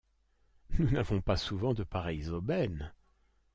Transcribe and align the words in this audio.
Nous 0.79 0.89
n’avons 0.89 1.21
pas 1.21 1.37
souvent 1.37 1.75
de 1.75 1.83
pareilles 1.83 2.29
aubaines! 2.29 2.91